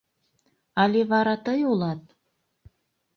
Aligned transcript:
Але 0.81 1.01
вара 1.11 1.35
тый 1.45 1.59
улат? 1.71 2.01